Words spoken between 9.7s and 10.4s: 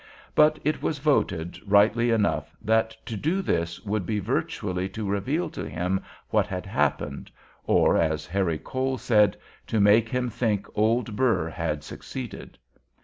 make him